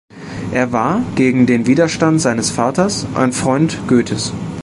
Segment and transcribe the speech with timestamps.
[0.51, 4.33] Er war, gegen den Widerstand seines Vaters, ein Freund Goethes.